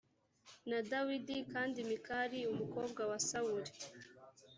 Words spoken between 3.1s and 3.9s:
wa sawuli